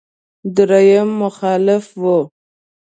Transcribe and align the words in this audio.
درېيم 0.55 1.09
مخالف 1.21 1.83
و. 2.01 2.03